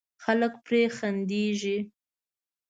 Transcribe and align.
خلک 0.23 0.53
پرې 0.65 0.81
خندېږي. 0.97 1.77